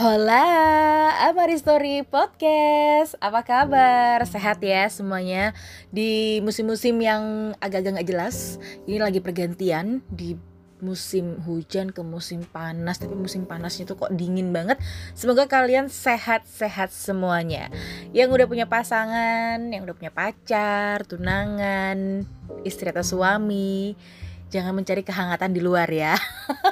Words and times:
Hola, 0.00 1.12
Amari 1.28 1.60
Story 1.60 2.00
Podcast. 2.08 3.20
Apa 3.20 3.44
kabar? 3.44 4.24
Sehat 4.24 4.56
ya 4.64 4.88
semuanya 4.88 5.52
di 5.92 6.40
musim-musim 6.40 6.96
yang 7.04 7.52
agak-agak 7.60 8.00
nggak 8.00 8.08
jelas. 8.08 8.56
Ini 8.88 8.96
lagi 8.96 9.20
pergantian 9.20 10.00
di 10.08 10.40
musim 10.80 11.44
hujan 11.44 11.92
ke 11.92 12.00
musim 12.00 12.40
panas, 12.48 12.96
tapi 12.96 13.12
musim 13.12 13.44
panasnya 13.44 13.84
tuh 13.84 14.00
kok 14.00 14.16
dingin 14.16 14.56
banget. 14.56 14.80
Semoga 15.12 15.44
kalian 15.44 15.92
sehat-sehat 15.92 16.96
semuanya. 16.96 17.68
Yang 18.16 18.40
udah 18.40 18.46
punya 18.48 18.64
pasangan, 18.72 19.60
yang 19.68 19.84
udah 19.84 19.92
punya 20.00 20.16
pacar, 20.16 21.04
tunangan, 21.04 22.24
istri 22.64 22.88
atau 22.88 23.04
suami, 23.04 24.00
jangan 24.48 24.72
mencari 24.72 25.04
kehangatan 25.04 25.52
di 25.52 25.60
luar 25.60 25.92
ya. 25.92 26.16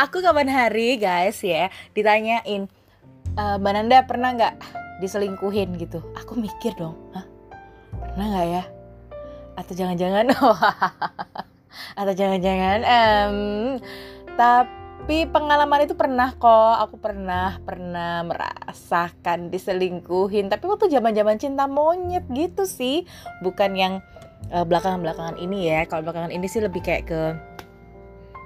aku 0.00 0.24
kapan 0.24 0.48
hari 0.48 0.96
guys 0.96 1.44
ya 1.44 1.68
ditanyain 1.92 2.64
e, 3.36 3.42
mbak 3.60 3.72
Nanda 3.76 4.00
pernah 4.08 4.32
nggak 4.32 4.54
diselingkuhin? 5.04 5.76
Gitu. 5.76 6.00
Aku 6.16 6.36
mikir 6.36 6.72
dong 6.76 6.96
Hah? 7.12 7.28
pernah 7.92 8.26
nggak 8.32 8.46
ya? 8.48 8.64
Atau 9.60 9.72
jangan-jangan? 9.76 10.32
Atau 12.00 12.12
jangan-jangan 12.16 12.78
um, 12.82 13.38
tapi 14.34 15.28
pengalaman 15.28 15.84
itu 15.84 15.92
pernah 15.92 16.32
kok. 16.32 16.76
Aku 16.88 16.96
pernah 16.96 17.60
pernah 17.60 18.24
merasakan 18.24 19.52
diselingkuhin. 19.52 20.48
Tapi 20.48 20.64
waktu 20.64 20.88
zaman-zaman 20.88 21.36
cinta 21.36 21.68
monyet 21.68 22.24
gitu 22.32 22.64
sih. 22.64 23.04
Bukan 23.44 23.76
yang 23.76 24.00
uh, 24.48 24.64
belakangan-belakangan 24.64 25.36
ini 25.38 25.68
ya. 25.68 25.84
Kalau 25.84 26.02
belakangan 26.08 26.32
ini 26.32 26.46
sih 26.48 26.64
lebih 26.64 26.80
kayak 26.80 27.04
ke 27.04 27.20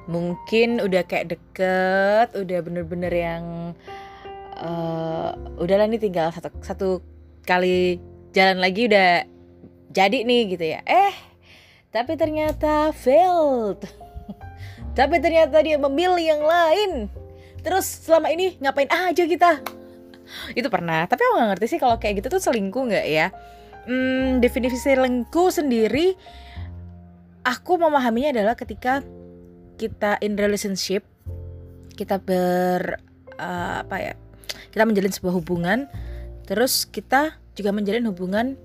mungkin 0.05 0.85
udah 0.85 1.03
kayak 1.09 1.37
deket 1.37 2.29
udah 2.37 2.59
bener-bener 2.61 3.13
yang 3.13 3.45
uh, 4.61 5.33
udahlah 5.57 5.89
nih 5.89 6.01
tinggal 6.01 6.29
satu 6.29 6.53
satu 6.61 6.89
kali 7.49 8.01
jalan 8.37 8.61
lagi 8.61 8.89
udah 8.89 9.25
jadi 9.95 10.27
nih 10.27 10.43
gitu 10.57 10.65
ya. 10.77 10.81
Eh 10.85 11.15
tapi 11.95 12.19
ternyata 12.19 12.91
failed. 12.91 13.87
Tapi 14.99 15.19
ternyata 15.19 15.59
dia 15.59 15.75
memilih 15.75 16.23
yang 16.23 16.43
lain. 16.43 17.11
Terus 17.67 18.07
selama 18.07 18.31
ini 18.31 18.55
ngapain 18.63 18.87
aja 18.91 19.27
kita? 19.27 19.59
Itu 20.59 20.71
pernah. 20.71 21.03
Tapi 21.07 21.19
aku 21.23 21.35
gak 21.39 21.49
ngerti 21.55 21.67
sih 21.67 21.81
kalau 21.83 21.99
kayak 21.99 22.23
gitu 22.23 22.39
tuh 22.39 22.43
selingkuh 22.43 22.95
nggak 22.95 23.07
ya? 23.11 23.35
Hmm, 23.91 24.39
definisi 24.39 24.79
selingkuh 24.79 25.51
sendiri 25.51 26.15
aku 27.45 27.77
memahaminya 27.77 28.41
adalah 28.41 28.55
ketika 28.57 29.05
kita 29.77 30.19
in 30.23 30.39
relationship 30.39 31.03
kita 31.95 32.19
ber 32.19 32.99
uh, 33.39 33.83
apa 33.87 33.97
ya 33.99 34.15
kita 34.75 34.83
menjalin 34.87 35.15
sebuah 35.15 35.35
hubungan 35.39 35.87
terus 36.45 36.85
kita 36.91 37.39
juga 37.55 37.71
menjalin 37.71 38.11
hubungan 38.11 38.59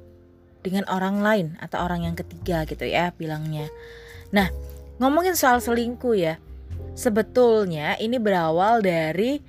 dengan 0.60 0.84
orang 0.92 1.24
lain 1.24 1.48
atau 1.64 1.80
orang 1.86 2.04
yang 2.04 2.16
ketiga 2.20 2.68
gitu 2.68 2.84
ya 2.84 3.16
bilangnya. 3.16 3.72
Nah 4.36 4.52
ngomongin 5.00 5.38
soal 5.38 5.64
selingkuh 5.64 6.16
ya 6.18 6.36
sebetulnya 6.98 7.96
ini 8.02 8.20
berawal 8.20 8.84
dari 8.84 9.40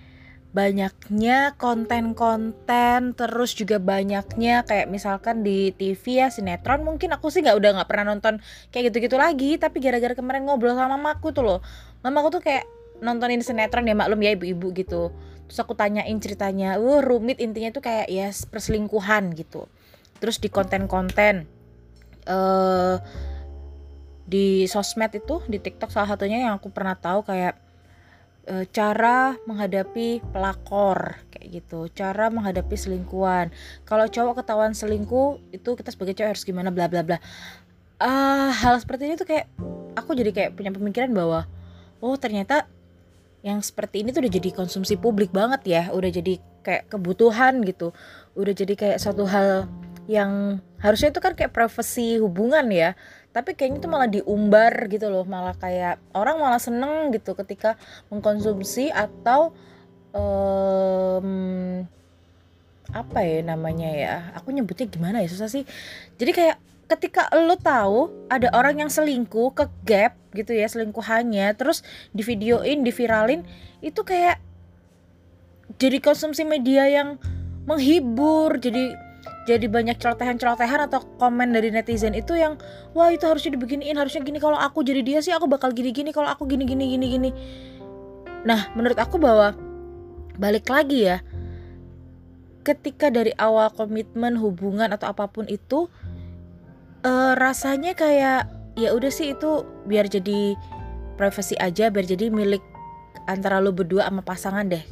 banyaknya 0.50 1.54
konten-konten 1.54 3.14
terus 3.14 3.54
juga 3.54 3.78
banyaknya 3.78 4.66
kayak 4.66 4.90
misalkan 4.90 5.46
di 5.46 5.70
TV 5.70 6.26
ya 6.26 6.26
sinetron 6.26 6.82
mungkin 6.82 7.14
aku 7.14 7.30
sih 7.30 7.38
nggak 7.38 7.54
udah 7.54 7.70
nggak 7.78 7.88
pernah 7.88 8.10
nonton 8.10 8.42
kayak 8.74 8.90
gitu-gitu 8.90 9.14
lagi 9.14 9.62
tapi 9.62 9.78
gara-gara 9.78 10.10
kemarin 10.18 10.50
ngobrol 10.50 10.74
sama 10.74 10.98
mamaku 10.98 11.30
tuh 11.30 11.44
loh. 11.46 11.58
Mamaku 12.02 12.40
tuh 12.40 12.42
kayak 12.42 12.66
nontonin 12.98 13.46
sinetron 13.46 13.86
ya 13.86 13.94
maklum 13.94 14.18
ya 14.26 14.34
ibu-ibu 14.34 14.74
gitu. 14.74 15.14
Terus 15.46 15.58
aku 15.62 15.78
tanyain 15.78 16.18
ceritanya 16.18 16.82
uh 16.82 16.98
rumit 16.98 17.38
intinya 17.38 17.70
tuh 17.70 17.86
kayak 17.86 18.10
ya 18.10 18.34
perselingkuhan 18.50 19.30
gitu. 19.38 19.70
Terus 20.18 20.42
di 20.42 20.50
konten-konten 20.50 21.46
eh 22.26 22.96
di 24.30 24.66
sosmed 24.70 25.10
itu 25.14 25.42
di 25.46 25.58
TikTok 25.58 25.90
salah 25.90 26.14
satunya 26.14 26.42
yang 26.42 26.58
aku 26.58 26.70
pernah 26.70 26.94
tahu 26.94 27.26
kayak 27.26 27.69
e, 28.50 28.66
cara 28.74 29.38
menghadapi 29.46 30.18
pelakor 30.34 31.22
kayak 31.30 31.62
gitu. 31.62 31.86
Cara 31.94 32.26
menghadapi 32.28 32.74
selingkuhan. 32.74 33.54
Kalau 33.86 34.10
cowok 34.10 34.42
ketahuan 34.42 34.74
selingkuh 34.74 35.38
itu 35.54 35.70
kita 35.78 35.94
sebagai 35.94 36.18
cowok 36.18 36.30
harus 36.34 36.42
gimana 36.42 36.74
bla 36.74 36.90
bla 36.90 37.06
bla. 37.06 37.18
Uh, 38.00 38.48
hal 38.50 38.80
seperti 38.80 39.12
ini 39.12 39.14
tuh 39.14 39.28
kayak 39.28 39.46
aku 39.92 40.16
jadi 40.16 40.32
kayak 40.32 40.50
punya 40.56 40.72
pemikiran 40.72 41.12
bahwa 41.12 41.44
oh 42.00 42.16
ternyata 42.16 42.64
yang 43.44 43.60
seperti 43.60 44.00
ini 44.00 44.08
tuh 44.08 44.24
udah 44.24 44.32
jadi 44.32 44.50
konsumsi 44.56 44.98
publik 44.98 45.30
banget 45.30 45.62
ya. 45.64 45.82
Udah 45.94 46.10
jadi 46.10 46.42
kayak 46.66 46.90
kebutuhan 46.90 47.62
gitu. 47.62 47.94
Udah 48.34 48.52
jadi 48.56 48.74
kayak 48.74 48.98
satu 48.98 49.24
hal 49.28 49.70
yang 50.10 50.58
harusnya 50.82 51.14
itu 51.14 51.20
kan 51.22 51.38
kayak 51.38 51.54
privasi 51.54 52.18
hubungan 52.18 52.66
ya 52.72 52.98
tapi 53.30 53.54
kayaknya 53.54 53.78
itu 53.78 53.88
malah 53.88 54.10
diumbar 54.10 54.90
gitu 54.90 55.06
loh 55.06 55.22
malah 55.22 55.54
kayak 55.54 56.02
orang 56.18 56.42
malah 56.42 56.58
seneng 56.58 57.14
gitu 57.14 57.38
ketika 57.38 57.78
mengkonsumsi 58.10 58.90
atau 58.90 59.54
um, 60.10 61.86
apa 62.90 63.18
ya 63.22 63.38
namanya 63.46 63.90
ya 63.94 64.14
aku 64.34 64.50
nyebutnya 64.50 64.90
gimana 64.90 65.22
ya 65.22 65.30
susah 65.30 65.46
sih. 65.46 65.62
Jadi 66.18 66.30
kayak 66.34 66.56
ketika 66.90 67.30
lo 67.38 67.54
tahu 67.54 68.26
ada 68.26 68.50
orang 68.50 68.82
yang 68.82 68.90
selingkuh 68.90 69.54
ke 69.54 69.64
gap 69.86 70.18
gitu 70.34 70.50
ya 70.58 70.66
selingkuhannya 70.66 71.54
terus 71.54 71.86
di 72.10 72.26
videoin 72.26 72.82
diviralin 72.82 73.46
itu 73.78 74.02
kayak 74.02 74.42
jadi 75.78 76.02
konsumsi 76.02 76.42
media 76.42 76.90
yang 76.90 77.22
menghibur 77.70 78.58
jadi 78.58 78.98
jadi 79.48 79.66
banyak 79.66 79.98
celotehan-celotehan 79.98 80.88
atau 80.88 81.02
komen 81.18 81.52
dari 81.52 81.72
netizen 81.72 82.14
itu 82.14 82.36
yang 82.36 82.60
wah 82.92 83.10
itu 83.10 83.24
harusnya 83.26 83.56
dibeginiin 83.56 83.96
harusnya 83.96 84.22
gini. 84.22 84.38
Kalau 84.38 84.56
aku 84.56 84.84
jadi 84.84 85.00
dia 85.02 85.18
sih 85.20 85.34
aku 85.34 85.48
bakal 85.50 85.72
gini-gini. 85.74 86.14
Kalau 86.14 86.28
aku 86.28 86.46
gini 86.46 86.64
gini 86.64 86.96
gini 86.96 87.06
gini. 87.08 87.30
Nah 88.46 88.72
menurut 88.76 88.96
aku 88.96 89.20
bahwa 89.20 89.52
balik 90.40 90.68
lagi 90.72 91.08
ya 91.08 91.20
ketika 92.64 93.08
dari 93.08 93.32
awal 93.36 93.72
komitmen 93.72 94.36
hubungan 94.36 94.92
atau 94.92 95.12
apa 95.12 95.28
pun 95.28 95.48
itu 95.48 95.88
uh, 97.04 97.32
rasanya 97.36 97.96
kayak 97.96 98.48
ya 98.76 98.92
udah 98.92 99.12
sih 99.12 99.32
itu 99.32 99.64
biar 99.88 100.08
jadi 100.08 100.54
privasi 101.16 101.56
aja 101.60 101.88
biar 101.88 102.06
jadi 102.08 102.28
milik 102.32 102.62
antara 103.28 103.60
lo 103.60 103.72
berdua 103.72 104.08
sama 104.08 104.24
pasangan 104.24 104.68
deh 104.68 104.84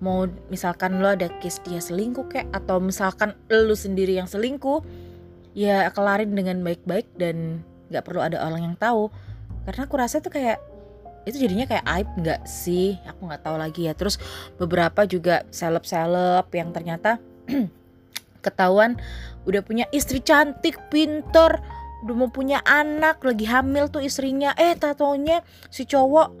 mau 0.00 0.24
misalkan 0.48 0.98
lo 0.98 1.12
ada 1.12 1.28
case 1.44 1.60
dia 1.64 1.78
selingkuh 1.78 2.26
kayak 2.32 2.48
atau 2.56 2.80
misalkan 2.80 3.36
lo 3.52 3.76
sendiri 3.76 4.16
yang 4.16 4.26
selingkuh 4.26 4.80
ya 5.52 5.92
kelarin 5.92 6.32
dengan 6.32 6.64
baik-baik 6.64 7.06
dan 7.20 7.60
nggak 7.92 8.04
perlu 8.06 8.24
ada 8.24 8.40
orang 8.40 8.72
yang 8.72 8.76
tahu. 8.80 9.12
Karena 9.68 9.82
aku 9.84 9.94
rasa 10.00 10.24
tuh 10.24 10.32
kayak 10.32 10.58
itu 11.28 11.36
jadinya 11.36 11.68
kayak 11.68 11.84
aib 11.84 12.08
nggak 12.16 12.42
sih? 12.48 12.96
Aku 13.04 13.28
nggak 13.28 13.44
tahu 13.44 13.56
lagi 13.60 13.90
ya. 13.90 13.92
Terus 13.92 14.16
beberapa 14.56 15.04
juga 15.04 15.44
seleb-seleb 15.52 16.48
yang 16.54 16.72
ternyata 16.72 17.20
ketahuan 18.44 18.96
udah 19.44 19.60
punya 19.60 19.84
istri 19.92 20.24
cantik 20.24 20.80
pinter 20.88 21.60
udah 22.00 22.16
mau 22.16 22.32
punya 22.32 22.64
anak 22.64 23.20
lagi 23.20 23.44
hamil 23.44 23.92
tuh 23.92 24.00
istrinya. 24.00 24.56
Eh 24.56 24.72
tatonya 24.78 25.44
si 25.68 25.84
cowok 25.84 26.32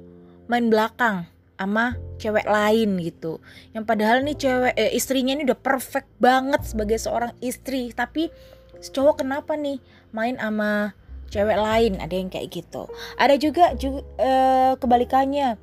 main 0.48 0.72
belakang 0.72 1.28
sama 1.60 2.00
cewek 2.16 2.48
lain 2.48 2.96
gitu. 3.04 3.44
Yang 3.76 3.84
padahal 3.84 4.24
nih 4.24 4.36
cewek 4.40 4.74
eh, 4.80 4.92
istrinya 4.96 5.36
ini 5.36 5.44
udah 5.44 5.60
perfect 5.60 6.08
banget 6.16 6.64
sebagai 6.64 6.96
seorang 6.96 7.36
istri. 7.44 7.92
Tapi 7.92 8.32
cowok 8.80 9.20
kenapa 9.20 9.60
nih 9.60 9.76
main 10.16 10.40
sama 10.40 10.96
cewek 11.28 11.60
lain? 11.60 12.00
Ada 12.00 12.14
yang 12.16 12.32
kayak 12.32 12.48
gitu. 12.48 12.88
Ada 13.20 13.36
juga 13.36 13.76
juga 13.76 14.00
eh, 14.16 14.72
kebalikannya. 14.80 15.60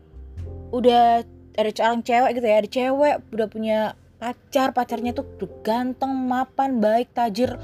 Udah 0.70 1.26
ada 1.58 1.70
seorang 1.74 2.06
cewek 2.06 2.38
gitu 2.38 2.46
ya 2.46 2.58
ada 2.62 2.70
cewek 2.70 3.16
udah 3.34 3.48
punya 3.50 3.80
pacar 4.22 4.78
pacarnya 4.78 5.18
tuh 5.18 5.26
ganteng 5.66 6.14
mapan 6.14 6.78
baik 6.78 7.10
tajir 7.18 7.58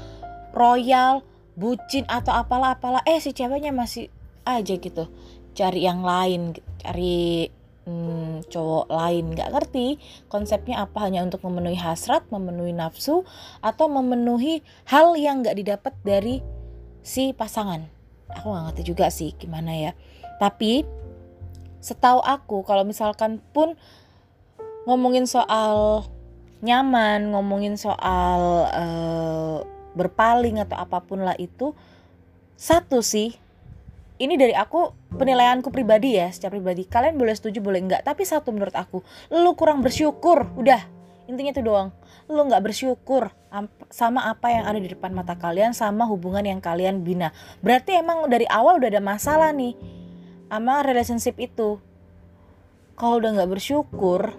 royal 0.50 1.22
bucin 1.54 2.02
atau 2.10 2.34
apalah 2.34 2.74
apalah 2.74 3.02
eh 3.06 3.22
si 3.22 3.30
ceweknya 3.30 3.70
masih 3.70 4.10
aja 4.42 4.74
gitu. 4.74 5.06
Cari 5.54 5.86
yang 5.86 6.02
lain 6.02 6.58
cari 6.82 7.46
hmm, 7.84 8.48
cowok 8.48 8.88
lain 8.90 9.32
nggak 9.32 9.52
ngerti 9.52 9.96
konsepnya 10.28 10.84
apa 10.84 11.04
hanya 11.04 11.24
untuk 11.24 11.44
memenuhi 11.44 11.76
hasrat 11.78 12.24
memenuhi 12.28 12.72
nafsu 12.72 13.24
atau 13.60 13.86
memenuhi 13.88 14.64
hal 14.88 15.16
yang 15.16 15.44
nggak 15.44 15.56
didapat 15.56 15.94
dari 16.04 16.40
si 17.04 17.36
pasangan. 17.36 17.84
Aku 18.32 18.50
nggak 18.50 18.64
ngerti 18.72 18.82
juga 18.88 19.06
sih 19.12 19.36
gimana 19.36 19.76
ya. 19.76 19.92
Tapi 20.40 20.82
setahu 21.84 22.24
aku 22.24 22.64
kalau 22.64 22.82
misalkan 22.82 23.44
pun 23.52 23.76
ngomongin 24.88 25.28
soal 25.28 26.04
nyaman 26.64 27.28
ngomongin 27.36 27.76
soal 27.76 28.40
uh, 28.72 29.60
berpaling 29.92 30.56
atau 30.64 30.80
apa 30.80 31.04
pun 31.04 31.20
lah 31.20 31.36
itu 31.36 31.76
satu 32.56 33.04
sih 33.04 33.36
ini 34.24 34.40
dari 34.40 34.56
aku 34.56 35.12
penilaianku 35.12 35.68
pribadi 35.68 36.16
ya 36.16 36.32
secara 36.32 36.56
pribadi. 36.56 36.88
Kalian 36.88 37.20
boleh 37.20 37.36
setuju 37.36 37.60
boleh 37.60 37.84
enggak. 37.84 38.02
Tapi 38.02 38.24
satu 38.24 38.50
menurut 38.50 38.72
aku 38.72 39.04
lu 39.28 39.52
kurang 39.52 39.84
bersyukur. 39.84 40.48
Udah 40.56 40.80
intinya 41.28 41.52
itu 41.52 41.60
doang. 41.60 41.92
Lu 42.26 42.40
nggak 42.40 42.64
bersyukur 42.64 43.28
sama 43.92 44.26
apa 44.32 44.48
yang 44.50 44.64
ada 44.64 44.80
di 44.80 44.88
depan 44.88 45.12
mata 45.12 45.36
kalian 45.36 45.76
sama 45.76 46.08
hubungan 46.08 46.42
yang 46.42 46.58
kalian 46.64 47.04
bina. 47.04 47.36
Berarti 47.60 48.00
emang 48.00 48.26
dari 48.32 48.48
awal 48.48 48.80
udah 48.80 48.88
ada 48.88 49.04
masalah 49.04 49.52
nih 49.52 49.76
sama 50.48 50.80
relationship 50.80 51.36
itu. 51.36 51.76
Kalau 52.96 53.20
udah 53.20 53.30
nggak 53.36 53.50
bersyukur 53.52 54.32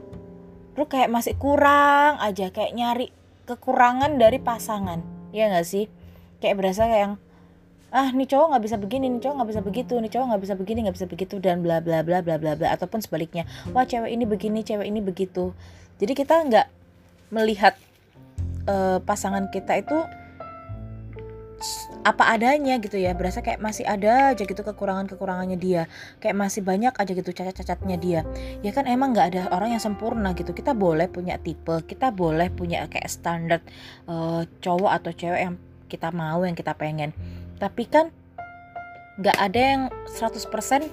lu 0.76 0.84
kayak 0.92 1.08
masih 1.08 1.40
kurang 1.40 2.20
aja 2.20 2.52
kayak 2.52 2.76
nyari 2.76 3.08
kekurangan 3.48 4.20
dari 4.20 4.42
pasangan. 4.42 5.00
Ya 5.32 5.48
nggak 5.48 5.68
sih? 5.68 5.88
Kayak 6.44 6.56
berasa 6.60 6.90
kayak 6.90 7.02
yang 7.06 7.16
ah 7.96 8.12
nih 8.12 8.28
cowok 8.28 8.52
nggak 8.52 8.64
bisa 8.68 8.76
begini 8.76 9.08
nih 9.08 9.22
cowok 9.24 9.36
nggak 9.40 9.50
bisa 9.56 9.62
begitu 9.64 9.94
nih 10.04 10.12
cowok 10.12 10.26
nggak 10.28 10.44
bisa 10.44 10.54
begini 10.60 10.80
nggak 10.84 10.96
bisa 11.00 11.08
begitu 11.08 11.36
dan 11.40 11.64
bla 11.64 11.80
bla 11.80 12.04
bla 12.04 12.20
bla 12.20 12.36
bla 12.36 12.60
bla 12.60 12.68
ataupun 12.76 13.00
sebaliknya 13.00 13.48
wah 13.72 13.88
cewek 13.88 14.12
ini 14.12 14.28
begini 14.28 14.60
cewek 14.68 14.84
ini 14.84 15.00
begitu. 15.00 15.56
Jadi 15.96 16.12
kita 16.12 16.44
nggak 16.44 16.68
melihat 17.32 17.80
uh, 18.68 19.00
pasangan 19.00 19.48
kita 19.48 19.80
itu 19.80 19.96
apa 22.04 22.36
adanya 22.36 22.76
gitu 22.84 23.00
ya. 23.00 23.16
Berasa 23.16 23.40
kayak 23.40 23.64
masih 23.64 23.88
ada 23.88 24.36
aja 24.36 24.44
gitu 24.44 24.60
kekurangan 24.60 25.08
kekurangannya 25.08 25.56
dia. 25.56 25.88
Kayak 26.20 26.36
masih 26.36 26.62
banyak 26.68 26.92
aja 26.92 27.12
gitu 27.16 27.32
cacat-cacatnya 27.32 27.96
dia. 27.96 28.22
Ya 28.60 28.76
kan 28.76 28.92
emang 28.92 29.16
nggak 29.16 29.28
ada 29.32 29.42
orang 29.56 29.72
yang 29.72 29.80
sempurna 29.80 30.36
gitu. 30.36 30.52
Kita 30.52 30.76
boleh 30.76 31.08
punya 31.08 31.40
tipe 31.40 31.80
kita 31.88 32.12
boleh 32.12 32.52
punya 32.52 32.92
kayak 32.92 33.08
standar 33.08 33.64
uh, 34.12 34.44
cowok 34.60 34.92
atau 35.00 35.12
cewek 35.16 35.42
yang 35.48 35.56
kita 35.88 36.12
mau 36.12 36.44
yang 36.44 36.58
kita 36.58 36.76
pengen 36.76 37.16
tapi 37.66 37.90
kan 37.90 38.14
nggak 39.18 39.38
ada 39.42 39.58
yang 39.60 39.84
100% 40.14 40.86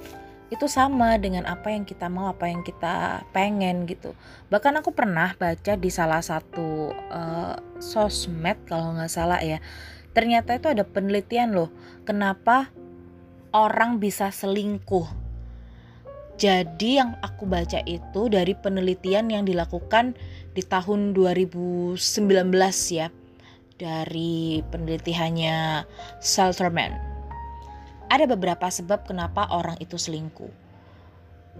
itu 0.48 0.66
sama 0.68 1.20
dengan 1.20 1.44
apa 1.44 1.68
yang 1.68 1.84
kita 1.84 2.08
mau 2.08 2.32
apa 2.32 2.48
yang 2.48 2.64
kita 2.64 3.24
pengen 3.32 3.84
gitu. 3.84 4.16
Bahkan 4.48 4.80
aku 4.80 4.92
pernah 4.96 5.36
baca 5.36 5.76
di 5.76 5.90
salah 5.92 6.24
satu 6.24 6.92
uh, 7.12 7.56
sosmed 7.76 8.56
kalau 8.64 8.96
nggak 8.96 9.12
salah 9.12 9.40
ya 9.44 9.60
ternyata 10.16 10.56
itu 10.56 10.68
ada 10.68 10.84
penelitian 10.84 11.56
loh 11.56 11.68
kenapa 12.08 12.72
orang 13.52 14.00
bisa 14.00 14.32
selingkuh. 14.32 15.20
Jadi 16.40 16.96
yang 16.96 17.20
aku 17.20 17.44
baca 17.44 17.84
itu 17.84 18.32
dari 18.32 18.56
penelitian 18.56 19.28
yang 19.28 19.44
dilakukan 19.44 20.16
di 20.56 20.64
tahun 20.64 21.12
2019 21.12 21.96
ya 22.92 23.12
dari 23.82 24.62
penelitiannya 24.70 25.82
Salterman. 26.22 26.94
Ada 28.06 28.30
beberapa 28.30 28.70
sebab 28.70 29.02
kenapa 29.10 29.50
orang 29.50 29.74
itu 29.82 29.98
selingkuh. 29.98 30.54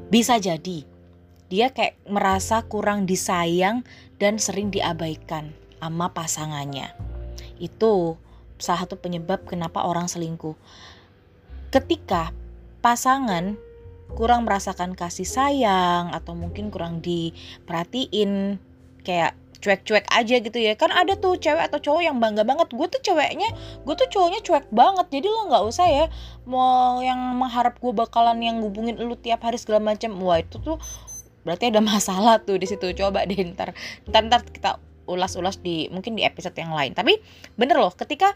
Bisa 0.07 0.39
jadi 0.39 0.87
dia 1.51 1.75
kayak 1.75 1.99
merasa 2.07 2.63
kurang 2.65 3.05
disayang 3.05 3.83
dan 4.23 4.39
sering 4.39 4.71
diabaikan 4.71 5.51
sama 5.83 6.15
pasangannya. 6.15 6.95
Itu 7.59 8.17
salah 8.63 8.87
satu 8.87 9.03
penyebab 9.03 9.43
kenapa 9.51 9.83
orang 9.83 10.07
selingkuh. 10.07 10.55
Ketika 11.75 12.31
pasangan 12.79 13.59
kurang 14.15 14.47
merasakan 14.47 14.95
kasih 14.95 15.27
sayang 15.27 16.13
atau 16.15 16.37
mungkin 16.39 16.71
kurang 16.71 17.03
diperhatiin 17.03 18.61
kayak 19.03 19.42
cuek-cuek 19.63 20.05
aja 20.11 20.37
gitu 20.43 20.59
ya. 20.59 20.75
Kan 20.75 20.91
ada 20.91 21.15
tuh 21.15 21.39
cewek 21.39 21.71
atau 21.71 21.79
cowok 21.79 22.03
yang 22.03 22.19
bangga 22.19 22.43
banget. 22.43 22.69
Gue 22.75 22.91
tuh 22.91 23.01
ceweknya 23.01 23.49
gue 23.87 23.95
tuh 23.95 24.09
cowoknya 24.11 24.43
cuek 24.43 24.67
banget. 24.75 25.07
Jadi 25.15 25.27
lo 25.31 25.41
nggak 25.49 25.65
usah 25.65 25.87
ya 25.87 26.05
mau 26.45 26.99
yang 26.99 27.19
mengharap 27.39 27.79
gue 27.79 27.93
bakalan 27.95 28.43
yang 28.43 28.59
hubungin 28.61 28.99
lu 28.99 29.15
tiap 29.15 29.47
hari 29.47 29.57
segala 29.57 29.95
macam. 29.95 30.19
Wah 30.19 30.43
itu 30.43 30.59
tuh 30.59 30.77
berarti 31.47 31.71
ada 31.71 31.79
masalah 31.79 32.43
tuh 32.43 32.59
di 32.59 32.67
situ. 32.67 32.91
Coba 32.99 33.23
deh 33.25 33.39
ntar 33.55 33.73
ntar, 34.11 34.23
ntar 34.27 34.43
kita 34.51 34.83
ulas-ulas 35.07 35.63
di 35.63 35.87
mungkin 35.95 36.19
di 36.19 36.27
episode 36.27 36.59
yang 36.59 36.75
lain. 36.75 36.93
Tapi 36.93 37.23
bener 37.55 37.79
loh 37.79 37.95
ketika 37.95 38.35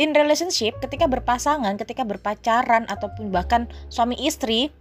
in 0.00 0.16
relationship 0.16 0.80
ketika 0.80 1.04
berpasangan 1.04 1.76
ketika 1.76 2.06
berpacaran 2.06 2.88
ataupun 2.88 3.28
bahkan 3.28 3.68
suami 3.92 4.16
istri 4.24 4.72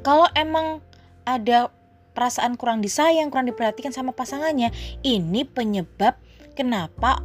kalau 0.00 0.24
emang 0.38 0.80
ada 1.26 1.68
perasaan 2.16 2.56
kurang 2.56 2.80
disayang, 2.80 3.28
kurang 3.28 3.52
diperhatikan 3.52 3.92
sama 3.92 4.16
pasangannya. 4.16 4.72
Ini 5.04 5.44
penyebab 5.44 6.16
kenapa 6.56 7.20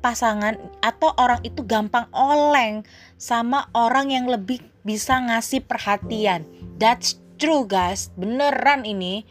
pasangan 0.00 0.56
atau 0.80 1.12
orang 1.20 1.44
itu 1.44 1.60
gampang 1.66 2.08
oleng 2.16 2.86
sama 3.20 3.68
orang 3.76 4.08
yang 4.08 4.24
lebih 4.24 4.64
bisa 4.80 5.20
ngasih 5.20 5.60
perhatian. 5.68 6.48
That's 6.80 7.20
true 7.36 7.68
guys, 7.68 8.08
beneran 8.16 8.88
ini. 8.88 9.28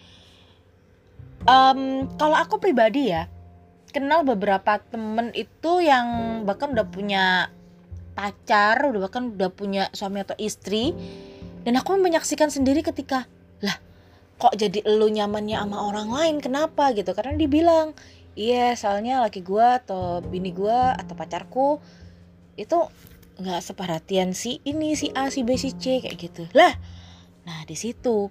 Um, 1.50 2.06
kalau 2.22 2.38
aku 2.38 2.62
pribadi 2.62 3.10
ya, 3.10 3.26
kenal 3.96 4.28
beberapa 4.28 4.82
temen 4.92 5.32
itu 5.32 5.82
yang 5.82 6.42
bahkan 6.44 6.76
udah 6.76 6.88
punya 6.90 7.54
pacar, 8.18 8.84
udah 8.84 9.08
bahkan 9.08 9.32
udah 9.32 9.50
punya 9.54 9.88
suami 9.96 10.26
atau 10.26 10.36
istri, 10.42 10.92
dan 11.64 11.80
aku 11.80 11.96
menyaksikan 11.96 12.52
sendiri 12.52 12.84
ketika 12.84 13.30
lah 13.64 13.78
kok 14.36 14.54
jadi 14.56 14.84
lu 14.84 15.08
nyamannya 15.08 15.58
sama 15.60 15.78
orang 15.88 16.10
lain? 16.12 16.36
Kenapa 16.44 16.92
gitu? 16.92 17.16
Karena 17.16 17.40
dibilang 17.40 17.96
iya 18.36 18.76
soalnya 18.76 19.24
laki 19.24 19.40
gue 19.40 19.64
atau 19.64 20.20
bini 20.20 20.52
gue 20.52 20.76
atau 20.76 21.16
pacarku 21.16 21.80
itu 22.60 22.76
nggak 23.36 23.64
seperhatian 23.64 24.32
si 24.36 24.64
ini 24.68 24.96
si 24.96 25.12
A 25.16 25.32
si 25.32 25.44
B 25.48 25.56
si 25.56 25.72
C 25.76 26.04
kayak 26.04 26.18
gitu. 26.20 26.44
Lah 26.52 26.76
nah 27.48 27.64
di 27.64 27.78
situ 27.80 28.28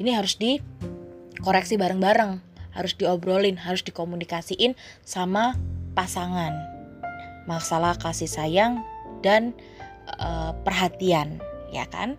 ini 0.00 0.14
harus 0.16 0.40
dikoreksi 0.40 1.76
bareng-bareng 1.76 2.40
harus 2.72 2.96
diobrolin 2.96 3.60
harus 3.60 3.84
dikomunikasiin 3.84 4.72
sama 5.04 5.56
pasangan. 5.92 6.56
Masalah 7.44 8.00
kasih 8.00 8.30
sayang 8.30 8.80
dan 9.20 9.52
uh, 10.16 10.56
perhatian 10.64 11.44
ya 11.68 11.84
kan? 11.92 12.16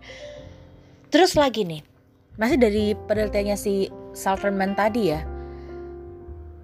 Terus 1.09 1.33
lagi 1.33 1.65
nih 1.65 1.92
masih 2.37 2.57
dari 2.57 2.97
penelitiannya 2.97 3.57
si 3.57 3.87
Salterman 4.17 4.73
tadi 4.73 5.13
ya? 5.13 5.21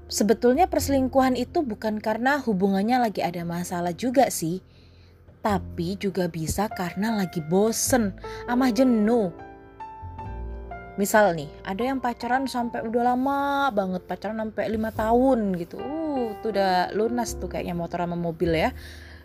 Sebetulnya 0.09 0.65
perselingkuhan 0.65 1.37
itu 1.37 1.61
bukan 1.61 2.01
karena 2.01 2.41
hubungannya 2.41 2.97
lagi 2.97 3.21
ada 3.21 3.45
masalah 3.45 3.93
juga 3.93 4.33
sih 4.33 4.65
tapi 5.39 5.95
juga 5.95 6.27
bisa 6.27 6.67
karena 6.67 7.15
lagi 7.15 7.39
bosen 7.39 8.11
ama 8.49 8.73
jenuh. 8.73 9.31
Misal 10.99 11.31
nih 11.31 11.47
ada 11.63 11.79
yang 11.79 12.03
pacaran 12.03 12.43
sampai 12.43 12.83
udah 12.83 13.15
lama 13.15 13.71
banget 13.71 14.03
pacaran 14.03 14.35
sampai 14.35 14.67
lima 14.67 14.91
tahun 14.91 15.55
gitu. 15.55 15.79
Uh 15.79 16.35
tuh 16.43 16.51
udah 16.51 16.91
lunas 16.91 17.39
tuh 17.39 17.47
kayaknya 17.47 17.77
motor 17.77 18.03
sama 18.03 18.19
mobil 18.19 18.51
ya. 18.51 18.75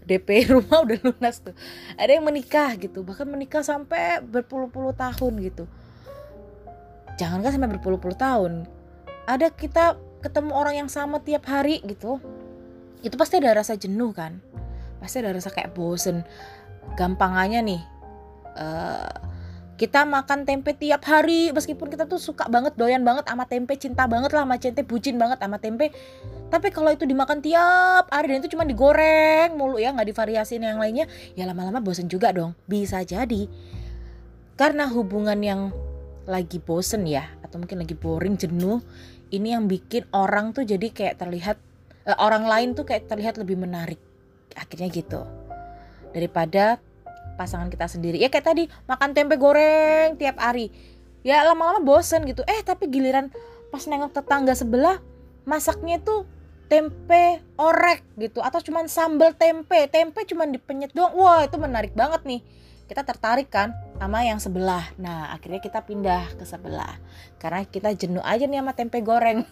DP 0.04 0.28
rumah 0.54 0.84
udah 0.86 1.00
lunas 1.02 1.42
tuh. 1.42 1.56
Ada 1.98 2.20
yang 2.20 2.28
menikah 2.28 2.78
gitu 2.78 3.02
bahkan 3.02 3.26
menikah 3.26 3.66
sampai 3.66 4.22
berpuluh-puluh 4.22 4.94
tahun 4.94 5.34
gitu 5.42 5.66
jangankan 7.20 7.54
sampai 7.54 7.70
berpuluh-puluh 7.78 8.18
tahun. 8.18 8.66
Ada 9.24 9.52
kita 9.54 9.96
ketemu 10.20 10.52
orang 10.52 10.74
yang 10.84 10.90
sama 10.90 11.20
tiap 11.20 11.44
hari 11.48 11.84
gitu. 11.84 12.20
Itu 13.04 13.20
pasti 13.20 13.36
ada 13.40 13.52
rasa 13.60 13.76
jenuh 13.76 14.12
kan? 14.16 14.40
Pasti 15.00 15.20
ada 15.20 15.32
rasa 15.32 15.52
kayak 15.52 15.76
bosen. 15.76 16.24
Gampangannya 16.96 17.60
nih 17.64 17.82
uh, 18.56 19.12
kita 19.74 20.06
makan 20.06 20.46
tempe 20.46 20.70
tiap 20.78 21.02
hari 21.02 21.50
meskipun 21.50 21.90
kita 21.90 22.06
tuh 22.06 22.22
suka 22.22 22.46
banget 22.46 22.78
doyan 22.78 23.02
banget 23.02 23.26
sama 23.26 23.42
tempe 23.50 23.74
cinta 23.74 24.06
banget 24.06 24.30
lah 24.30 24.46
sama 24.46 24.56
tempe 24.60 24.86
bucin 24.86 25.18
banget 25.18 25.40
sama 25.42 25.58
tempe. 25.58 25.90
Tapi 26.52 26.68
kalau 26.70 26.94
itu 26.94 27.02
dimakan 27.02 27.42
tiap 27.42 28.06
hari 28.14 28.30
dan 28.30 28.38
itu 28.44 28.54
cuma 28.54 28.62
digoreng 28.62 29.58
mulu 29.58 29.82
ya 29.82 29.90
nggak 29.90 30.14
divariasiin 30.14 30.62
yang 30.62 30.78
lainnya 30.78 31.10
ya 31.34 31.44
lama-lama 31.48 31.82
bosen 31.82 32.06
juga 32.06 32.30
dong. 32.30 32.54
Bisa 32.70 33.02
jadi. 33.02 33.50
Karena 34.54 34.86
hubungan 34.86 35.40
yang 35.42 35.74
lagi 36.24 36.56
bosen 36.60 37.04
ya 37.04 37.28
atau 37.44 37.60
mungkin 37.60 37.84
lagi 37.84 37.92
boring 37.92 38.40
jenuh 38.40 38.80
ini 39.34 39.52
yang 39.52 39.66
bikin 39.66 40.06
orang 40.14 40.54
tuh 40.54 40.62
jadi 40.62 40.88
kayak 40.94 41.18
terlihat 41.20 41.56
uh, 42.06 42.18
orang 42.20 42.44
lain 42.46 42.68
tuh 42.76 42.86
kayak 42.86 43.08
terlihat 43.10 43.40
lebih 43.40 43.58
menarik. 43.58 43.98
Akhirnya 44.54 44.88
gitu. 44.92 45.26
Daripada 46.14 46.78
pasangan 47.34 47.66
kita 47.66 47.90
sendiri. 47.90 48.22
Ya 48.22 48.30
kayak 48.30 48.46
tadi 48.46 48.64
makan 48.86 49.10
tempe 49.16 49.34
goreng 49.34 50.14
tiap 50.20 50.38
hari. 50.38 50.70
Ya 51.26 51.42
lama-lama 51.42 51.82
bosen 51.82 52.22
gitu. 52.28 52.46
Eh 52.46 52.62
tapi 52.62 52.86
giliran 52.86 53.32
pas 53.74 53.82
nengok 53.90 54.14
tetangga 54.14 54.54
sebelah 54.54 55.02
masaknya 55.42 55.98
tuh 55.98 56.28
tempe 56.70 57.42
orek 57.58 58.06
gitu. 58.20 58.38
Atau 58.38 58.62
cuman 58.62 58.86
sambal 58.86 59.34
tempe. 59.34 59.90
Tempe 59.90 60.22
cuman 60.28 60.54
dipenyet 60.54 60.94
doang. 60.94 61.16
Wah 61.18 61.42
itu 61.42 61.58
menarik 61.58 61.96
banget 61.96 62.22
nih 62.22 62.40
kita 62.84 63.00
tertarik 63.00 63.48
kan 63.48 63.72
sama 63.96 64.24
yang 64.28 64.36
sebelah. 64.36 64.84
Nah, 65.00 65.32
akhirnya 65.32 65.60
kita 65.64 65.80
pindah 65.84 66.36
ke 66.36 66.44
sebelah. 66.44 67.00
Karena 67.40 67.64
kita 67.64 67.96
jenuh 67.96 68.20
aja 68.20 68.44
nih 68.44 68.60
sama 68.60 68.76
tempe 68.76 69.00
goreng. 69.00 69.44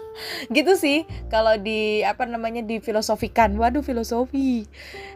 gitu 0.56 0.74
sih 0.74 1.06
kalau 1.30 1.54
di 1.54 2.02
apa 2.02 2.26
namanya 2.26 2.66
di 2.66 2.82
filosofikan. 2.82 3.54
Waduh, 3.54 3.86
filosofi. 3.86 4.66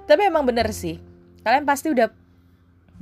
Tapi 0.06 0.22
emang 0.30 0.46
bener 0.46 0.70
sih. 0.70 1.02
Kalian 1.42 1.66
pasti 1.66 1.90
udah 1.90 2.08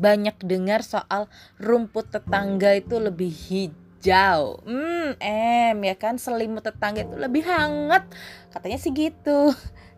banyak 0.01 0.41
dengar 0.41 0.81
soal 0.81 1.29
rumput 1.61 2.09
tetangga 2.09 2.73
itu 2.73 2.97
lebih 2.97 3.29
hijau. 3.29 4.65
Hmm, 4.65 5.15
em 5.21 5.77
ya 5.85 5.95
kan 6.01 6.17
selimut 6.17 6.65
tetangga 6.65 7.05
itu 7.05 7.17
lebih 7.21 7.45
hangat. 7.45 8.09
Katanya 8.49 8.79
sih 8.81 8.97
gitu. 8.97 9.53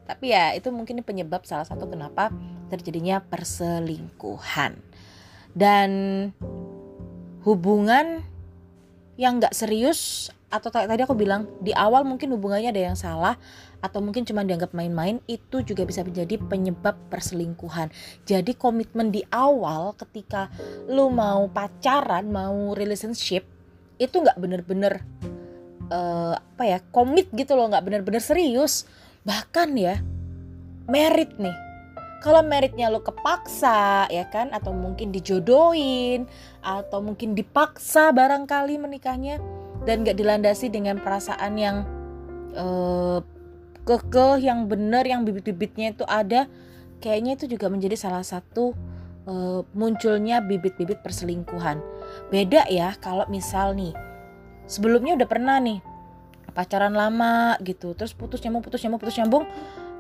Tapi 0.05 0.33
ya 0.33 0.53
itu 0.53 0.69
mungkin 0.69 1.01
penyebab 1.01 1.49
salah 1.49 1.65
satu 1.65 1.89
kenapa 1.89 2.29
terjadinya 2.69 3.25
perselingkuhan. 3.25 4.77
Dan 5.55 5.91
hubungan 7.45 8.25
yang 9.15 9.39
gak 9.39 9.55
serius 9.55 10.33
atau 10.55 10.71
tadi 10.71 11.03
aku 11.03 11.19
bilang 11.19 11.51
di 11.59 11.75
awal 11.75 12.07
mungkin 12.07 12.31
hubungannya 12.31 12.71
ada 12.71 12.83
yang 12.93 12.99
salah 12.99 13.35
atau 13.83 13.99
mungkin 13.99 14.23
cuma 14.23 14.47
dianggap 14.47 14.71
main-main 14.71 15.19
itu 15.27 15.67
juga 15.67 15.83
bisa 15.83 16.07
menjadi 16.07 16.39
penyebab 16.39 16.95
perselingkuhan. 17.11 17.91
Jadi 18.23 18.55
komitmen 18.55 19.11
di 19.11 19.27
awal 19.35 19.99
ketika 19.99 20.49
lu 20.87 21.11
mau 21.11 21.51
pacaran, 21.51 22.31
mau 22.31 22.73
relationship 22.73 23.45
itu 23.99 24.15
nggak 24.15 24.39
bener-bener 24.39 25.03
uh, 25.91 26.39
apa 26.39 26.65
ya 26.65 26.79
komit 26.95 27.29
gitu 27.35 27.59
loh, 27.59 27.69
nggak 27.69 27.85
bener-bener 27.85 28.23
serius. 28.23 28.87
Bahkan 29.25 29.77
ya 29.77 30.01
merit 30.89 31.37
nih. 31.41 31.57
Kalau 32.25 32.41
meritnya 32.41 32.89
lo 32.89 33.05
kepaksa 33.05 34.09
ya 34.09 34.25
kan 34.33 34.49
atau 34.57 34.73
mungkin 34.73 35.13
dijodohin 35.13 36.25
atau 36.65 37.05
mungkin 37.05 37.37
dipaksa 37.37 38.17
barangkali 38.17 38.81
menikahnya 38.81 39.37
dan 39.85 40.09
gak 40.09 40.17
dilandasi 40.17 40.73
dengan 40.73 40.97
perasaan 40.97 41.53
yang 41.61 41.85
uh, 42.57 43.21
kekeh 43.85 44.41
yang 44.41 44.65
benar 44.65 45.05
yang 45.05 45.29
bibit-bibitnya 45.29 45.93
itu 45.93 46.05
ada 46.09 46.49
kayaknya 47.05 47.37
itu 47.37 47.45
juga 47.53 47.69
menjadi 47.69 48.01
salah 48.01 48.25
satu 48.25 48.73
uh, 49.29 49.61
munculnya 49.77 50.41
bibit-bibit 50.41 51.05
perselingkuhan 51.05 51.85
beda 52.33 52.65
ya 52.73 52.97
kalau 53.05 53.29
misal 53.29 53.77
nih 53.77 53.93
sebelumnya 54.65 55.21
udah 55.21 55.29
pernah 55.29 55.61
nih 55.61 55.85
pacaran 56.55 56.95
lama 56.95 57.59
gitu 57.61 57.93
terus 57.99 58.15
putus 58.15 58.41
nyambung 58.47 58.63
putus 58.63 58.81
nyambung 58.87 59.03
putus 59.03 59.17
nyambung. 59.19 59.45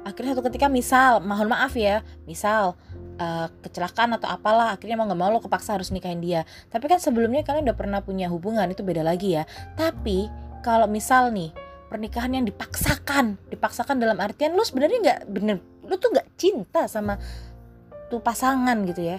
Akhirnya 0.04 0.36
satu 0.36 0.44
ketika 0.52 0.68
misal 0.68 1.24
mohon 1.24 1.48
maaf 1.48 1.72
ya 1.74 2.04
misal 2.28 2.76
uh, 3.16 3.48
kecelakaan 3.64 4.14
atau 4.14 4.28
apalah 4.28 4.76
akhirnya 4.76 5.00
mau 5.00 5.08
nggak 5.08 5.20
mau 5.20 5.32
lo 5.32 5.40
kepaksa 5.42 5.76
harus 5.76 5.90
nikahin 5.90 6.20
dia. 6.22 6.46
Tapi 6.68 6.86
kan 6.86 7.00
sebelumnya 7.00 7.42
kalian 7.42 7.66
udah 7.66 7.76
pernah 7.76 8.00
punya 8.04 8.28
hubungan 8.28 8.68
itu 8.68 8.84
beda 8.84 9.02
lagi 9.02 9.36
ya. 9.36 9.48
Tapi 9.74 10.28
kalau 10.60 10.86
misal 10.86 11.32
nih 11.32 11.50
pernikahan 11.88 12.36
yang 12.36 12.44
dipaksakan 12.44 13.38
dipaksakan 13.48 13.96
dalam 14.00 14.18
artian 14.20 14.56
lo 14.56 14.64
sebenarnya 14.66 14.98
nggak 15.00 15.20
bener 15.30 15.56
lo 15.84 15.94
tuh 16.00 16.10
nggak 16.10 16.28
cinta 16.36 16.84
sama 16.84 17.16
tuh 18.12 18.20
pasangan 18.20 18.76
gitu 18.84 19.02
ya. 19.08 19.18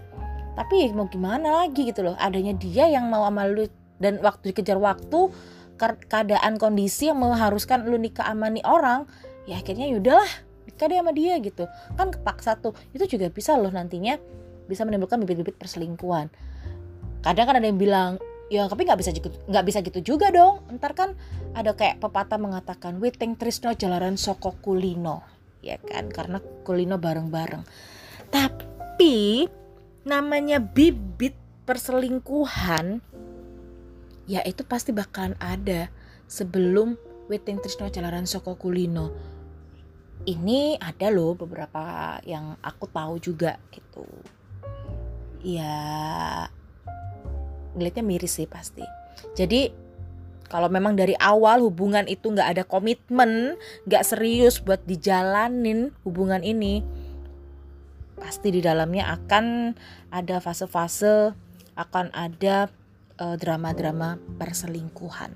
Tapi 0.56 0.94
mau 0.96 1.10
gimana 1.12 1.66
lagi 1.66 1.90
gitu 1.90 2.06
loh 2.06 2.16
adanya 2.16 2.56
dia 2.56 2.88
yang 2.88 3.12
mau 3.12 3.28
sama 3.28 3.44
lu 3.50 3.68
dan 4.00 4.20
waktu 4.22 4.52
dikejar 4.52 4.78
waktu 4.80 5.32
keadaan 5.80 6.56
kondisi 6.56 7.12
yang 7.12 7.20
mengharuskan 7.20 7.88
lu 7.88 8.00
nikah 8.00 8.28
sama 8.28 8.48
nih 8.52 8.64
orang 8.64 9.06
ya 9.46 9.60
akhirnya 9.60 9.92
yaudahlah 9.92 10.32
nikah 10.66 10.86
deh 10.90 10.98
sama 10.98 11.12
dia 11.12 11.36
gitu. 11.40 11.64
Kan 11.96 12.12
kepaksa 12.12 12.58
tuh 12.60 12.74
itu 12.92 13.06
juga 13.06 13.30
bisa 13.30 13.56
loh 13.56 13.72
nantinya 13.72 14.18
bisa 14.66 14.82
menimbulkan 14.84 15.22
bibit-bibit 15.22 15.56
perselingkuhan. 15.62 16.34
Kadang 17.22 17.46
kan 17.46 17.56
ada 17.62 17.68
yang 17.68 17.78
bilang 17.78 18.18
ya 18.46 18.70
tapi 18.70 18.86
nggak 18.86 19.02
bisa 19.02 19.10
gitu 19.10 19.34
nggak 19.50 19.66
bisa 19.66 19.80
gitu 19.86 20.00
juga 20.02 20.34
dong. 20.34 20.66
Ntar 20.80 20.92
kan 20.98 21.10
ada 21.54 21.76
kayak 21.78 22.02
pepatah 22.02 22.42
mengatakan 22.42 22.98
witing 23.00 23.38
trisno 23.38 23.72
jalaran 23.78 24.18
soko 24.18 24.58
kulino. 24.60 25.22
Ya 25.66 25.82
kan 25.82 26.10
karena 26.14 26.42
kulino 26.66 27.02
bareng-bareng. 27.02 27.66
Tapi 28.30 29.46
namanya 30.06 30.62
bibit 30.62 31.34
perselingkuhan 31.66 33.02
ya 34.26 34.42
itu 34.46 34.66
pasti 34.66 34.90
bakalan 34.94 35.38
ada 35.38 35.90
sebelum 36.26 36.98
witing 37.30 37.62
trisno 37.62 37.90
jalaran 37.90 38.26
soko 38.26 38.58
kulino. 38.58 39.14
Ini 40.26 40.82
ada 40.82 41.14
loh 41.14 41.38
beberapa 41.38 42.18
yang 42.26 42.58
aku 42.66 42.90
tahu 42.90 43.22
juga 43.22 43.62
gitu. 43.70 44.06
Ya 45.46 45.78
ngeliatnya 47.78 48.02
miris 48.02 48.42
sih 48.42 48.50
pasti. 48.50 48.82
Jadi 49.38 49.70
kalau 50.50 50.70
memang 50.70 50.94
dari 50.94 51.14
awal 51.18 51.62
hubungan 51.62 52.06
itu 52.06 52.30
nggak 52.30 52.50
ada 52.58 52.64
komitmen 52.66 53.58
nggak 53.90 54.06
serius 54.06 54.62
buat 54.62 54.82
dijalanin 54.86 55.90
hubungan 56.06 56.46
ini 56.46 56.86
pasti 58.16 58.54
di 58.54 58.62
dalamnya 58.64 59.12
akan 59.12 59.76
ada 60.14 60.40
fase-fase 60.40 61.36
akan 61.76 62.14
ada 62.16 62.72
uh, 63.20 63.36
drama-drama 63.36 64.18
perselingkuhan 64.38 65.32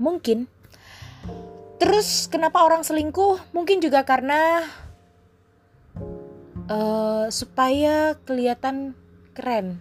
mungkin 0.00 0.48
Terus 1.80 2.28
kenapa 2.28 2.60
orang 2.60 2.84
selingkuh? 2.84 3.56
Mungkin 3.56 3.80
juga 3.80 4.04
karena 4.04 4.68
uh, 6.68 7.24
supaya 7.32 8.20
kelihatan 8.28 8.92
keren. 9.32 9.80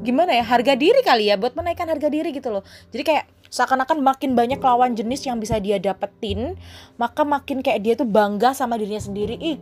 Gimana 0.00 0.32
ya? 0.32 0.40
Harga 0.40 0.72
diri 0.72 1.04
kali 1.04 1.28
ya 1.28 1.36
buat 1.36 1.52
menaikkan 1.52 1.84
harga 1.84 2.08
diri 2.08 2.32
gitu 2.32 2.48
loh. 2.48 2.64
Jadi 2.96 3.12
kayak 3.12 3.28
seakan-akan 3.52 4.00
makin 4.00 4.32
banyak 4.32 4.56
lawan 4.56 4.96
jenis 4.96 5.28
yang 5.28 5.36
bisa 5.36 5.60
dia 5.60 5.76
dapetin, 5.76 6.56
maka 6.96 7.28
makin 7.28 7.60
kayak 7.60 7.84
dia 7.84 7.92
tuh 7.92 8.08
bangga 8.08 8.56
sama 8.56 8.80
dirinya 8.80 9.04
sendiri. 9.04 9.36
Ih, 9.36 9.60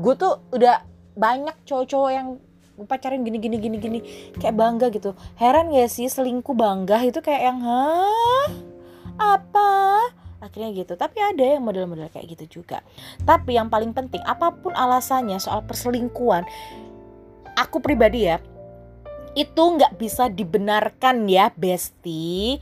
gue 0.00 0.14
tuh 0.16 0.40
udah 0.56 0.80
banyak 1.12 1.60
cowok-cowok 1.68 2.10
yang 2.10 2.40
pacarin 2.86 3.24
gini 3.24 3.40
gini 3.40 3.56
gini 3.58 3.76
gini. 3.76 4.00
Kayak 4.36 4.54
bangga 4.56 4.86
gitu. 4.94 5.16
Heran 5.36 5.72
gak 5.72 5.90
sih 5.90 6.06
selingkuh 6.06 6.54
bangga 6.54 7.00
itu 7.04 7.18
kayak 7.24 7.42
yang 7.52 7.58
hah? 7.64 8.48
Apa? 9.16 9.70
Akhirnya 10.40 10.72
gitu. 10.72 10.96
Tapi 10.96 11.20
ada 11.20 11.42
yang 11.42 11.64
model-model 11.64 12.08
kayak 12.08 12.38
gitu 12.38 12.60
juga. 12.62 12.80
Tapi 13.24 13.56
yang 13.58 13.68
paling 13.68 13.92
penting 13.92 14.24
apa 14.24 14.54
pun 14.54 14.72
alasannya 14.72 15.36
soal 15.36 15.64
perselingkuhan 15.64 16.44
aku 17.60 17.84
pribadi 17.84 18.24
ya 18.24 18.40
itu 19.36 19.62
nggak 19.62 20.00
bisa 20.00 20.26
dibenarkan 20.32 21.28
ya 21.28 21.54
besti 21.54 22.58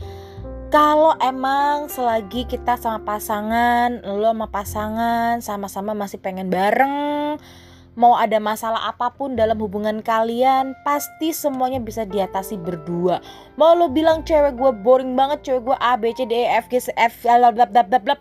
kalau 0.68 1.16
emang 1.16 1.88
selagi 1.88 2.44
kita 2.44 2.76
sama 2.76 3.00
pasangan 3.00 4.04
lo 4.04 4.28
sama 4.28 4.46
pasangan 4.52 5.34
sama-sama 5.40 5.96
masih 5.96 6.20
pengen 6.20 6.52
bareng 6.52 7.40
mau 7.98 8.14
ada 8.14 8.38
masalah 8.38 8.94
apa 8.94 9.10
pun 9.10 9.34
dalam 9.34 9.58
hubungan 9.58 9.98
kalian 9.98 10.78
pasti 10.86 11.34
semuanya 11.34 11.82
bisa 11.82 12.06
diatasi 12.06 12.54
berdua. 12.54 13.18
Mau 13.58 13.74
lo 13.74 13.90
bilang 13.90 14.22
cewek 14.22 14.54
gue 14.54 14.70
boring 14.70 15.18
banget 15.18 15.50
cewek 15.50 15.66
gue 15.66 15.76
A 15.82 15.98
B 15.98 16.14
C 16.14 16.22
D 16.22 16.46
E 16.46 16.62
F 16.62 16.70
G 16.70 16.78
F 16.94 17.26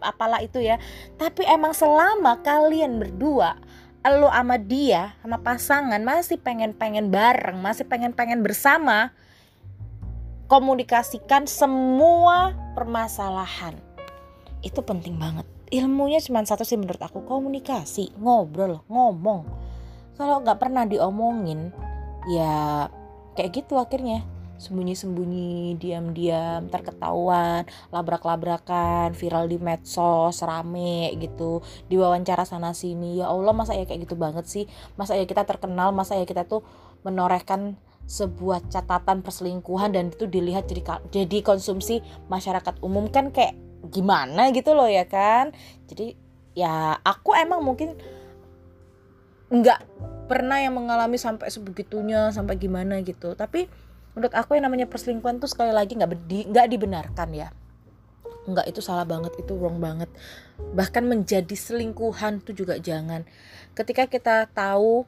apalah 0.02 0.42
itu 0.42 0.58
ya. 0.58 0.82
Tapi 1.22 1.46
emang 1.46 1.78
selama 1.78 2.42
kalian 2.42 2.98
berdua 2.98 3.62
lo 4.08 4.32
sama 4.32 4.56
dia 4.56 5.20
sama 5.20 5.36
pasangan 5.44 6.00
masih 6.00 6.40
pengen-pengen 6.40 7.12
bareng 7.12 7.60
masih 7.60 7.84
pengen-pengen 7.84 8.40
bersama 8.40 9.12
komunikasikan 10.48 11.44
semua 11.44 12.56
permasalahan. 12.72 13.76
Itu 14.64 14.80
penting 14.80 15.20
banget. 15.20 15.44
Ilmunya 15.68 16.24
cuma 16.24 16.40
satu 16.48 16.64
sih 16.64 16.80
menurut 16.80 17.04
aku 17.04 17.28
komunikasi 17.28 18.16
ngobrol 18.16 18.80
ngomong 18.88 19.67
kalau 20.18 20.42
nggak 20.42 20.60
pernah 20.60 20.84
diomongin 20.84 21.72
ya 22.28 22.90
kayak 23.38 23.64
gitu 23.64 23.78
akhirnya 23.78 24.26
sembunyi-sembunyi, 24.58 25.78
diam-diam, 25.78 26.66
terketahuan, 26.68 27.70
labrak-labrakan, 27.94 29.14
viral 29.14 29.46
di 29.46 29.62
medsos, 29.62 30.42
rame 30.42 31.14
gitu, 31.22 31.62
diwawancara 31.88 32.42
sana 32.42 32.74
sini. 32.74 33.22
Ya 33.22 33.30
Allah, 33.30 33.54
masa 33.54 33.78
ya 33.78 33.86
kayak 33.86 34.10
gitu 34.10 34.18
banget 34.18 34.50
sih? 34.50 34.66
Masa 34.98 35.14
ya 35.14 35.30
kita 35.30 35.46
terkenal, 35.46 35.94
masa 35.94 36.18
ya 36.18 36.26
kita 36.26 36.50
tuh 36.50 36.66
menorehkan 37.06 37.78
sebuah 38.08 38.66
catatan 38.72 39.20
perselingkuhan 39.22 39.92
dan 39.92 40.10
itu 40.10 40.26
dilihat 40.26 40.66
jadi 40.72 41.04
jadi 41.12 41.38
konsumsi 41.44 42.00
masyarakat 42.32 42.80
umum 42.80 43.12
kan 43.12 43.36
kayak 43.36 43.54
gimana 43.94 44.50
gitu 44.56 44.74
loh 44.74 44.90
ya 44.90 45.06
kan. 45.06 45.54
Jadi 45.86 46.18
ya 46.58 46.98
aku 47.06 47.38
emang 47.38 47.62
mungkin 47.62 47.94
nggak 49.48 49.80
pernah 50.28 50.60
yang 50.60 50.76
mengalami 50.76 51.16
sampai 51.16 51.48
sebegitunya 51.48 52.30
sampai 52.36 52.60
gimana 52.60 53.00
gitu. 53.02 53.34
Tapi 53.34 53.66
menurut 54.14 54.36
aku 54.36 54.60
yang 54.60 54.68
namanya 54.68 54.86
perselingkuhan 54.86 55.40
tuh 55.40 55.50
sekali 55.50 55.72
lagi 55.72 55.96
nggak 55.96 56.12
nggak 56.52 56.68
dibenarkan 56.68 57.30
ya. 57.34 57.50
Nggak 58.48 58.68
itu 58.70 58.80
salah 58.84 59.08
banget 59.08 59.34
itu 59.40 59.56
wrong 59.56 59.80
banget. 59.80 60.12
Bahkan 60.60 61.04
menjadi 61.08 61.56
selingkuhan 61.56 62.44
tuh 62.44 62.54
juga 62.54 62.76
jangan. 62.78 63.24
Ketika 63.74 64.12
kita 64.12 64.52
tahu 64.52 65.08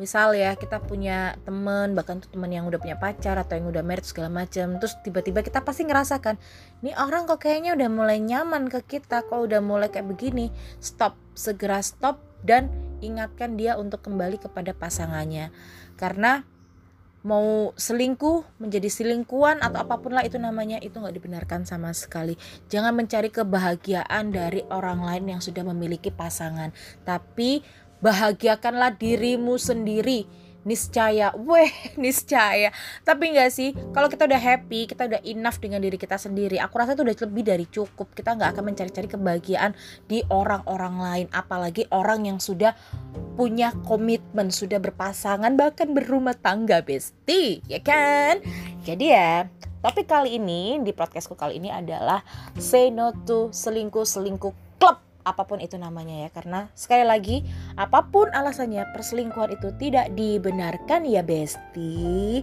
misal 0.00 0.32
ya 0.32 0.56
kita 0.56 0.80
punya 0.80 1.36
temen 1.44 1.92
bahkan 1.92 2.24
tuh 2.24 2.32
temen 2.32 2.48
yang 2.48 2.64
udah 2.64 2.80
punya 2.80 2.96
pacar 2.96 3.36
atau 3.36 3.60
yang 3.60 3.68
udah 3.68 3.84
married 3.84 4.08
segala 4.08 4.32
macam 4.32 4.80
terus 4.80 4.96
tiba-tiba 5.04 5.44
kita 5.44 5.60
pasti 5.60 5.84
ngerasakan 5.84 6.40
ini 6.80 6.96
orang 6.96 7.28
kok 7.28 7.44
kayaknya 7.44 7.76
udah 7.76 7.88
mulai 7.92 8.16
nyaman 8.16 8.72
ke 8.72 8.80
kita 8.96 9.28
kok 9.28 9.36
udah 9.36 9.60
mulai 9.60 9.92
kayak 9.92 10.08
begini. 10.08 10.48
Stop 10.80 11.20
segera 11.36 11.84
stop 11.84 12.16
dan 12.40 12.89
ingatkan 13.00 13.56
dia 13.56 13.76
untuk 13.76 14.04
kembali 14.04 14.40
kepada 14.40 14.72
pasangannya. 14.72 15.52
Karena 15.96 16.44
mau 17.20 17.76
selingkuh 17.76 18.64
menjadi 18.64 18.88
selingkuhan 18.88 19.60
atau 19.60 19.84
apa 19.84 20.00
pun 20.00 20.16
lah 20.16 20.24
itu 20.24 20.40
namanya 20.40 20.80
itu 20.80 20.96
nggak 20.96 21.12
dibenarkan 21.12 21.68
sama 21.68 21.92
sekali. 21.92 22.40
Jangan 22.72 22.96
mencari 22.96 23.28
kebahagiaan 23.28 24.32
dari 24.32 24.64
orang 24.72 25.04
lain 25.04 25.36
yang 25.36 25.40
sudah 25.44 25.60
memiliki 25.66 26.08
pasangan. 26.08 26.72
Tapi 27.04 27.60
bahagiakanlah 28.00 28.96
dirimu 28.96 29.60
sendiri 29.60 30.24
niscaya, 30.64 31.32
weh 31.36 31.70
niscaya. 32.02 32.70
Tapi 33.04 33.32
enggak 33.32 33.50
sih, 33.52 33.72
kalau 33.92 34.08
kita 34.08 34.28
udah 34.28 34.40
happy, 34.40 34.90
kita 34.90 35.08
udah 35.08 35.20
enough 35.24 35.58
dengan 35.58 35.80
diri 35.80 35.96
kita 35.96 36.16
sendiri. 36.16 36.60
Aku 36.60 36.76
rasa 36.76 36.94
itu 36.94 37.02
udah 37.04 37.16
lebih 37.16 37.44
dari 37.44 37.66
cukup. 37.68 38.12
Kita 38.12 38.36
nggak 38.36 38.56
akan 38.56 38.64
mencari-cari 38.72 39.08
kebahagiaan 39.08 39.72
di 40.06 40.20
orang-orang 40.28 40.94
lain, 41.00 41.26
apalagi 41.32 41.88
orang 41.92 42.28
yang 42.28 42.38
sudah 42.38 42.76
punya 43.34 43.72
komitmen, 43.88 44.52
sudah 44.52 44.78
berpasangan, 44.78 45.56
bahkan 45.56 45.92
berumah 45.96 46.36
tangga, 46.36 46.84
besti, 46.84 47.64
ya 47.66 47.80
kan? 47.80 48.44
Jadi 48.84 49.06
ya, 49.12 49.48
topik 49.80 50.08
kali 50.08 50.36
ini 50.36 50.80
di 50.84 50.92
podcastku 50.92 51.36
kali 51.36 51.56
ini 51.56 51.72
adalah 51.72 52.20
say 52.60 52.92
no 52.92 53.12
to 53.24 53.48
selingkuh 53.48 54.04
selingkuh 54.04 54.70
apa 55.24 55.44
pun 55.44 55.60
itu 55.60 55.76
namanya 55.76 56.26
ya 56.26 56.28
karena 56.32 56.68
sekali 56.72 57.04
lagi 57.04 57.44
apa 57.76 58.08
pun 58.08 58.32
alasannya 58.32 58.88
perselingkuhan 58.96 59.54
itu 59.54 59.68
tidak 59.76 60.12
dibenarkan 60.16 61.04
ya 61.04 61.20
besti 61.20 62.42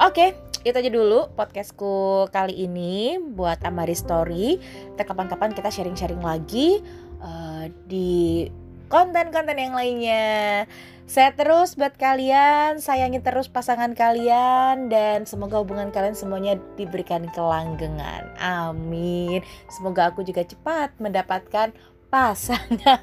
Oke, 0.00 0.32
itu 0.64 0.72
aja 0.72 0.88
dulu 0.88 1.28
podcastku 1.36 2.24
kali 2.32 2.64
ini 2.64 3.20
buat 3.20 3.60
Amari 3.68 3.92
Story. 3.92 4.56
Kita 4.96 5.04
kapan-kapan 5.04 5.52
kita 5.52 5.68
sharing-sharing 5.68 6.24
lagi 6.24 6.80
uh, 7.20 7.68
di 7.84 8.48
konten-konten 8.88 9.60
yang 9.60 9.76
lainnya. 9.76 10.64
Saya 11.10 11.34
terus 11.34 11.74
buat 11.74 11.98
kalian, 11.98 12.78
sayangi 12.78 13.18
terus 13.18 13.50
pasangan 13.50 13.92
kalian 13.98 14.86
dan 14.86 15.26
semoga 15.26 15.58
hubungan 15.58 15.90
kalian 15.90 16.14
semuanya 16.14 16.54
diberikan 16.78 17.26
kelanggengan. 17.34 18.30
Amin. 18.38 19.42
Semoga 19.68 20.14
aku 20.14 20.22
juga 20.22 20.46
cepat 20.46 20.94
mendapatkan 21.02 21.74
pasangan. 22.10 23.00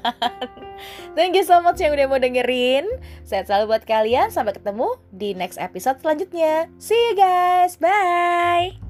Thank 1.18 1.34
you 1.34 1.42
so 1.42 1.58
much 1.58 1.82
yang 1.82 1.96
udah 1.96 2.06
mau 2.06 2.20
dengerin. 2.22 2.86
Sehat 3.26 3.50
selalu 3.50 3.74
buat 3.74 3.84
kalian. 3.88 4.30
Sampai 4.30 4.54
ketemu 4.54 5.00
di 5.10 5.34
next 5.34 5.58
episode 5.58 5.98
selanjutnya. 5.98 6.70
See 6.78 6.94
you 6.94 7.18
guys. 7.18 7.74
Bye. 7.80 8.87